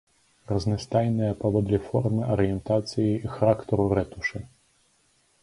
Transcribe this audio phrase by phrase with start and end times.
[0.51, 4.37] Разнастайныя паводле формы, арыентацыі і характару рэтушы.